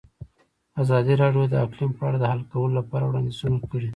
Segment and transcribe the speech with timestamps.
[0.81, 3.89] ازادي راډیو د اقلیم په اړه د حل کولو لپاره وړاندیزونه کړي.